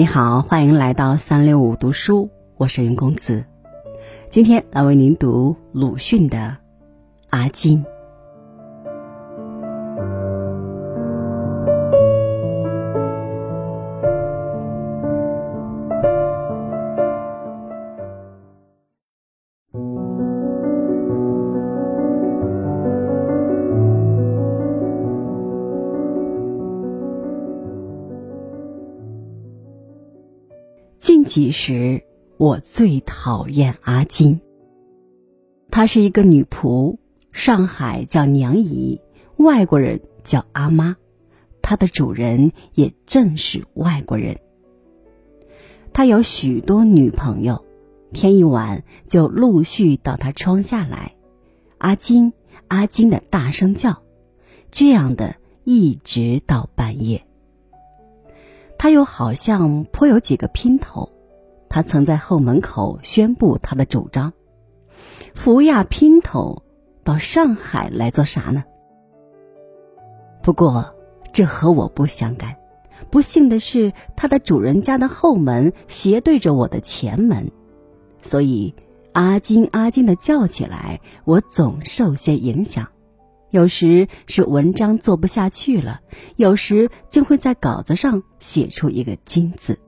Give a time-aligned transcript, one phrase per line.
[0.00, 2.26] 你好，欢迎来到三六五读书，
[2.56, 3.44] 我是云公子。
[4.30, 6.38] 今天来为您读鲁迅的
[7.28, 7.84] 《阿金》。
[31.30, 32.02] 其实，
[32.38, 34.40] 我最讨厌阿金。
[35.70, 36.96] 她是一个女仆，
[37.30, 39.00] 上海叫娘姨，
[39.36, 40.96] 外国人叫阿妈。
[41.62, 44.40] 她的主人也正是外国人。
[45.92, 47.64] 她有许多女朋友，
[48.12, 51.14] 天一晚就陆续到她窗下来，
[51.78, 52.32] 阿金
[52.66, 54.02] 阿金的大声叫，
[54.72, 57.24] 这样的一直到半夜。
[58.76, 61.12] 他又好像颇有几个姘头，
[61.70, 64.32] 他曾在后门口宣布他的主张
[65.34, 66.62] ：“福亚姘头
[67.04, 68.64] 到上海来做啥呢？”
[70.42, 70.94] 不过
[71.32, 72.56] 这和我不相干。
[73.08, 77.50] 不幸的是，他的主人家的后门斜对着我的前门，
[78.20, 78.74] 所以
[79.12, 82.88] 阿金阿金的叫起来，我总受些影响。
[83.50, 86.00] 有时是文章做不下去了，
[86.36, 89.78] 有时竟会在稿子上写出一个“金”字。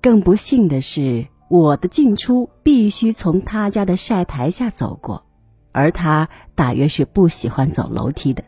[0.00, 5.26] 更不幸的是，我的进出必须从他家的晒台下走过，
[5.72, 8.44] 而他大约是不喜欢走楼梯的。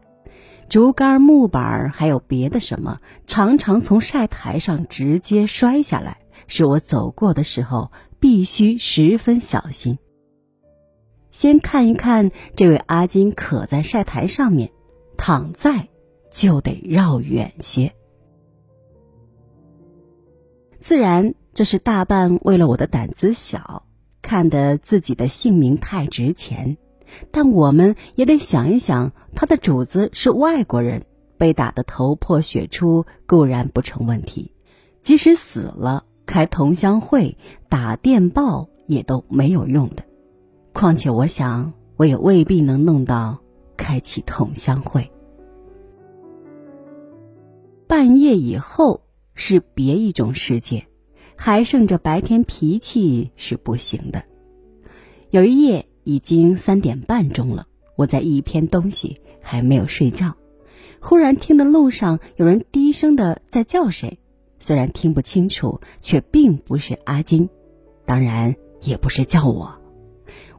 [0.69, 9.98] 竹竿、木板还有别的什么，常常从晒台上直接摔下来，使我走过的时候必须十分小心。
[11.30, 14.70] 先看一看这位阿金，可在晒台上面，
[15.19, 15.89] 躺在
[16.30, 17.92] 就得绕远些。
[20.79, 23.85] 自然，这是大半为了我的胆子小，
[24.23, 26.77] 看得自己的姓名太值钱。
[27.30, 31.05] 但我们也得想一想，他的主子是外国人，
[31.36, 34.52] 被打得头破血出固然不成问题，
[34.98, 37.36] 即使死了，开同乡会、
[37.69, 40.05] 打电报也都没有用的。
[40.73, 43.40] 况且，我想我也未必能弄到
[43.77, 45.11] 开启同乡会。
[47.86, 49.02] 半夜以后
[49.34, 50.86] 是别一种世界，
[51.45, 54.23] 还剩着白天脾气是不行的。
[55.30, 57.67] 有一夜已经三点半钟了，
[57.97, 60.36] 我在一篇东西，还没有睡觉，
[61.01, 64.20] 忽然听到路上有人低声的在叫谁，
[64.61, 67.48] 虽然听不清楚，却并不是阿金，
[68.07, 69.77] 当然也不是叫我。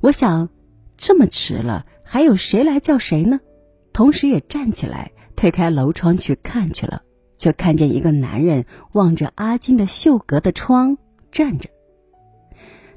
[0.02, 0.50] 我想，
[0.98, 3.40] 这么迟了，还有谁来叫谁呢？
[3.94, 7.02] 同时也站起来，推开楼窗去看去了，
[7.44, 10.98] 却看见一个男人望着阿金的绣阁的窗
[11.30, 11.70] 站着。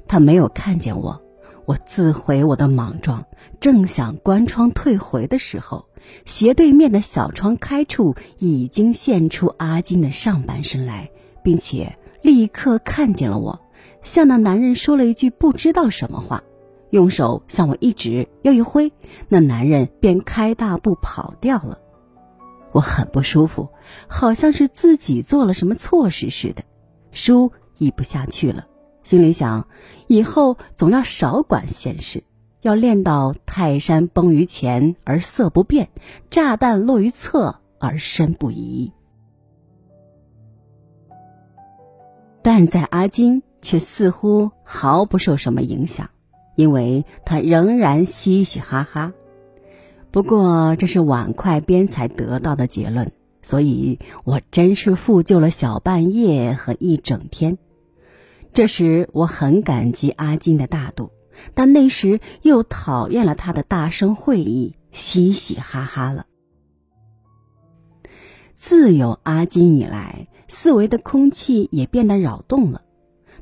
[0.07, 1.21] 他没有看见我，
[1.65, 3.25] 我自毁我的莽撞，
[3.59, 5.89] 正想关窗退回的时候，
[6.23, 11.11] 斜对面的小窗开处已经现出阿金的上半身来，
[11.43, 13.59] 并且立刻看见了我，
[14.01, 16.41] 向那男人说了一句不知道什么话。
[16.91, 18.93] 用手向我一指，又一挥，
[19.27, 21.79] 那男人便开大步跑掉了。
[22.71, 23.69] 我很不舒服，
[24.07, 26.63] 好像是自己做了什么错事似的，
[27.11, 28.67] 书译不下去了。
[29.03, 29.67] 心里想，
[30.07, 32.23] 以后总要少管闲事，
[32.61, 35.89] 要练到泰山崩于前而色不变，
[36.29, 38.91] 炸弹落于侧而身不移。
[42.41, 46.09] 但在阿金却似乎毫不受什么影响。
[46.55, 49.13] 因为他仍然嘻嘻哈哈，
[50.11, 57.57] 不过这是碗筷边才得到的结论，所以我真是复旧了小半夜和一整天。
[58.53, 61.11] 这时我很感激阿金的大度，
[61.53, 66.25] 但那时又讨厌了他的大声会议，嘻嘻哈哈了。
[68.55, 72.81] 自有阿金以来，四围的空气也变得扰动了，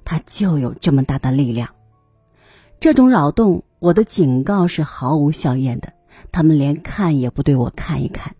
[0.03, 1.69] 他就有这么大的力量。
[2.79, 5.93] 这种扰动，我的警告是毫无效验的。
[6.35, 8.35] 他们连看也不对我看一看。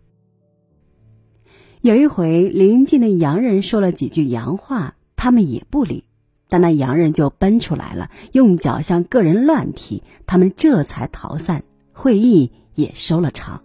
[1.80, 6.04] 有一回，邻近的洋人说了几句洋话，他们也不理，
[6.50, 11.64] 但那洋人就奔出来了，用脚向个人乱踢，他们这才逃散，
[11.94, 13.64] 会议也收了场。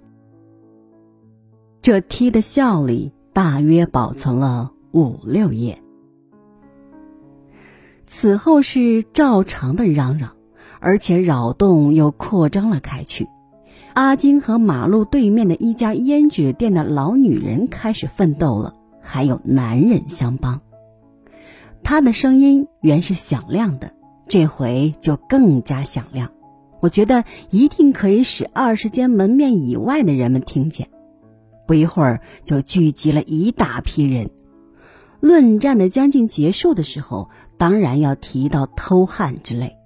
[1.80, 5.82] 这踢的效力大约保存了五六页。
[8.06, 10.36] 此后是照常的嚷嚷。
[10.82, 13.28] 而且扰动又扩张了开去，
[13.94, 18.74] 阿金和马路对面的一家胭脂店的老女人开始奋斗了。
[19.02, 20.60] 还有男人相帮。
[21.82, 23.92] 他的声音原是响亮的，
[24.28, 26.30] 这回就更加响亮。
[26.80, 30.88] 我觉得一定可以使二十间门面以外的人们听见。
[31.66, 34.30] 不一会儿，就聚集了一大批人。
[35.20, 39.76] 论战的将近结束的时候，当然要提到偷汉之类。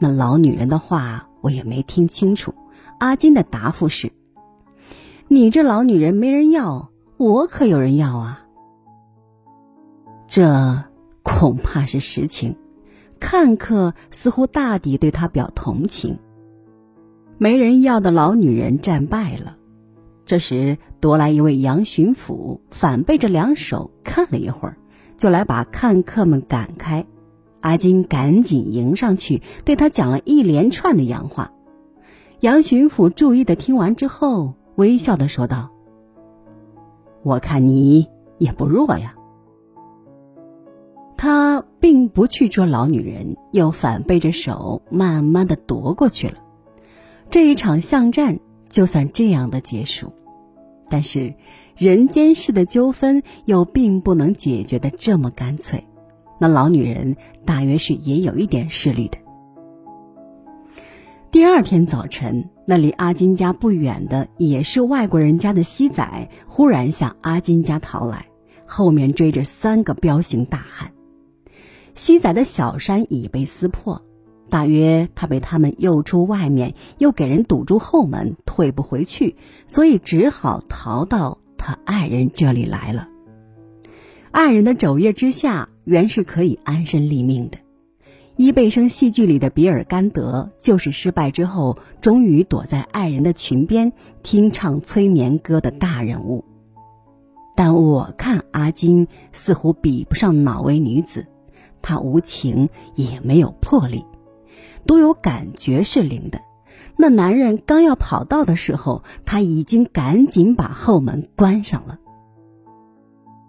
[0.00, 2.54] 那老女人的话我也没听清楚。
[2.98, 4.12] 阿金的答复是
[5.28, 8.46] ：“你这老女人没人要，我可有人要啊。”
[10.26, 10.84] 这
[11.22, 12.56] 恐怕是实情。
[13.20, 16.18] 看客似乎大抵对他表同情。
[17.38, 19.56] 没人要的老女人战败了。
[20.26, 24.76] 这时，夺来一位杨巡抚，反背着两手看了一会儿，
[25.16, 27.06] 就来把看客们赶开。
[27.60, 31.52] 阿金赶紧迎上去，对他讲了一连串的洋话。
[32.44, 35.70] 杨巡抚注意的听完之后，微笑的说道
[37.24, 38.06] ：“我看你
[38.36, 39.14] 也不弱呀。”
[41.16, 46.34] 他并不去捉老女人，又反背着手慢慢的夺过去了。
[47.30, 48.38] 这一场巷战。
[48.68, 50.12] 就算这样的结束，
[50.88, 51.34] 但是
[51.76, 55.84] 人间世的纠纷又并不能解决的这么干脆。
[56.40, 59.18] 那老女人大约是也有一点势力的。
[61.34, 68.26] 第二天早晨，那离阿金家不远的也是外国人家的西仔，忽然向阿金家逃来，
[68.66, 70.92] 后面追着三个彪形大汉。
[71.96, 74.00] 西仔的小衫已被撕破。
[74.48, 79.34] 大约他被他们诱出外面，又给人堵住后门，退不回去，
[79.66, 83.08] 所以只好逃到他爱人这里来了。
[84.30, 87.58] 爱人的肘腋之下原是可以安身立命的。
[88.36, 93.92] 伊贝生戏剧里的比尔甘德就是失败之后，终于躲在爱人的裙边
[94.24, 96.44] 听唱催眠歌的大人物。
[97.56, 101.26] 但我看阿金似乎比不上哪位女子，
[101.80, 104.04] 她无情也没有魄力。
[104.84, 106.40] 都有感觉是灵的，
[106.98, 111.98] 那男人刚要跑到的时候，他已经赶紧把后门关上了。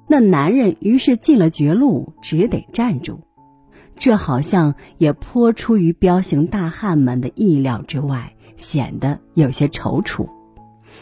[0.08, 3.22] 那男人于是进了绝路，只得站住。
[3.98, 10.28] 这好像也颇出于彪形大汉们的意料之外，显得有些踌躇。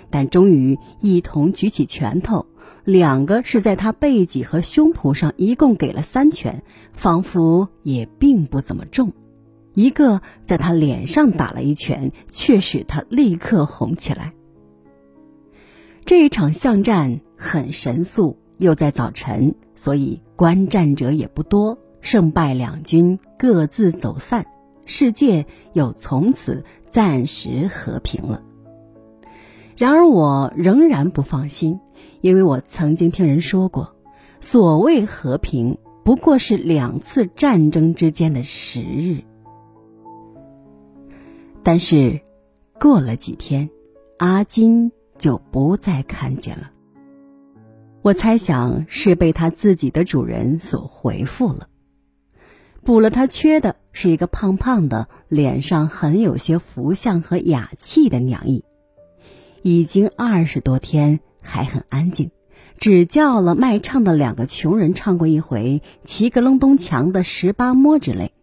[0.10, 2.48] 但终于一同举起拳头，
[2.84, 6.64] 两个是在他背脊和胸脯上一共给了三拳，
[6.94, 9.12] 仿佛也并不怎么重。
[9.74, 14.34] 一个在他脸上打了一拳，却使他立刻红起来。
[16.06, 21.80] 这一场巷战很神速，又在早晨，所以观战者也不多。
[22.04, 24.46] 胜败两军各自走散，
[24.86, 28.44] 世界又从此暂时和平了。
[29.76, 31.80] 然而我仍然不放心，
[32.22, 33.96] 因为我曾经听人说过，
[34.40, 39.24] 所谓和平不过是两次战争之间的时日。
[41.64, 42.22] 但是，
[42.80, 43.70] 过了几天，
[44.18, 46.70] 阿金就不再看见了。
[48.02, 51.70] 我猜想是被他自己的主人所回复了，
[52.84, 58.66] 补了他缺的是一个胖胖的、脸上很有些福相和雅气的娘姨。
[59.62, 62.32] 已经二十多天还很安静，
[62.80, 68.34] 只叫了卖唱的两个穷人唱过一回“齐格隆咚墙”的十八摸之类。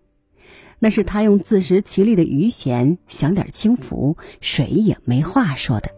[0.78, 5.90] 那是他用自食其力的余弦享点清福，谁也没话说的。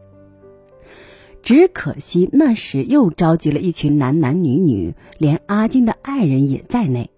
[1.45, 7.12] 只可惜那时又召集了一群男男女女，连阿金的爱人也在内，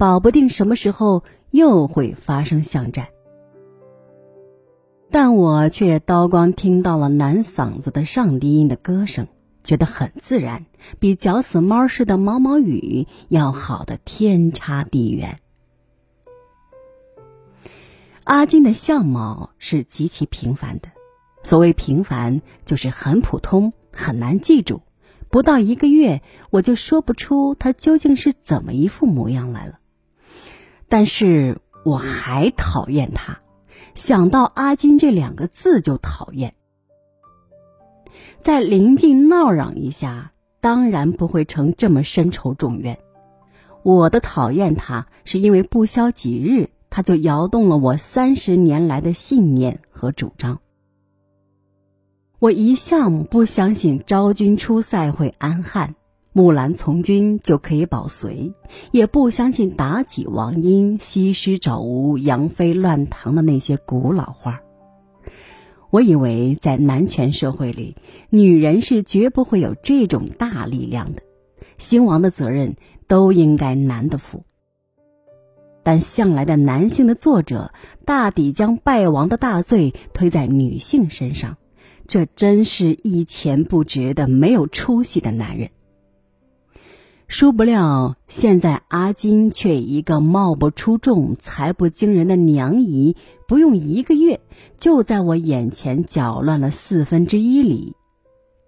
[0.00, 3.08] 保不定什么时候又会发生巷战。
[5.10, 9.26] 但我却刀光听到了男嗓子的上低音的歌声，
[9.62, 10.64] 觉得很自然，
[10.98, 15.38] 比绞死猫似的毛毛雨要好的天差地远。
[18.24, 20.88] 阿金的相貌是极其平凡的，
[21.42, 24.80] 所谓平凡，就是很普通，很难记住。
[25.28, 29.74] 不到一个月，我就说不出他究竟是怎么一副模样来了。
[30.90, 33.40] 但是我还讨厌他，
[33.94, 36.52] 想到阿金这两个字就讨厌。
[38.42, 42.98] 在临近闹嚷一下，当然不会成这么深仇重怨。
[43.82, 46.68] 我的讨厌他，是因为不消几日。
[46.92, 50.58] 他就摇动了我三十年来的信念和主张。
[52.40, 55.94] 我一向不相信昭君出塞会安汉，
[56.32, 58.52] 木兰从军就可以保隋，
[58.92, 64.60] 也不相信妲己、王英、西施赵吴、杨妃乱唐的那些古老话。
[65.90, 67.96] 我以为在男权社会里，
[68.30, 71.22] 女人是绝不会有这种大力量的。
[71.78, 72.76] 兴亡的责任
[73.08, 74.44] 都应该男的负。
[75.82, 77.72] 但向来的男性的作者，
[78.04, 81.56] 大抵将败亡的大罪推在女性身上，
[82.06, 85.70] 这真是一钱不值的没有出息的男人。
[87.32, 94.40] 殊不料，现在阿金却一个貌不出众、才不惊人的娘姨，不用一个月，
[94.78, 97.94] 就在我眼前搅乱了四分之一里。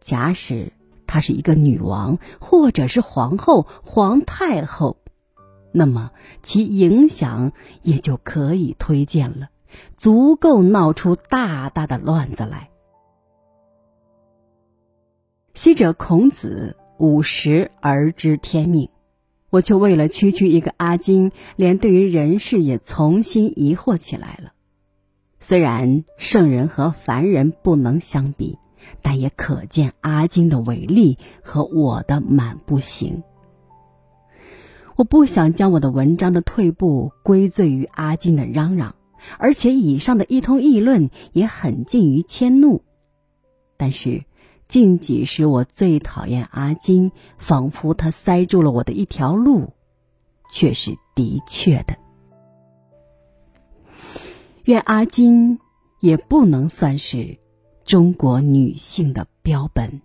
[0.00, 0.72] 假使
[1.08, 4.96] 她是一个女王，或者是皇后、皇太后，
[5.72, 7.52] 那么其影响
[7.82, 9.48] 也就可以推荐了，
[9.96, 12.70] 足够闹出大大的乱子来。
[15.52, 16.76] 昔者孔子。
[16.98, 18.88] 五十而知天命，
[19.50, 24.52] 我却为了区区一个阿金，连对于人事也重新疑惑起来了。
[25.40, 28.56] 虽然圣人和凡人不能相比，
[29.02, 33.24] 但也可见阿金的伟力和我的满不行。
[34.94, 38.94] 我不想将我的文章的退步归罪于阿金的嚷嚷，
[39.38, 42.82] 而且以上的一通议论也很近于迁怒，
[43.76, 44.24] 但是。
[44.72, 49.70] 近几时，我最讨厌阿金，仿佛他塞住了我的一条路，
[50.50, 51.94] 却是的确的。
[54.64, 55.58] 愿阿金
[56.00, 57.38] 也不能算是
[57.84, 60.00] 中国女性的标本。